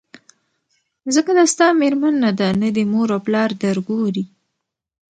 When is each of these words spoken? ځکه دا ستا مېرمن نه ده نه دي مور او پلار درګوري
ځکه 1.13 1.31
دا 1.37 1.45
ستا 1.53 1.67
مېرمن 1.81 2.13
نه 2.23 2.31
ده 2.39 2.47
نه 2.61 2.69
دي 2.75 2.83
مور 2.93 3.07
او 3.15 3.19
پلار 3.25 3.49
درګوري 3.63 4.23